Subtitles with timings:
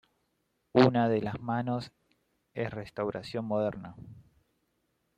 [0.73, 1.91] Una de las manos
[2.55, 3.95] es restauración moderna.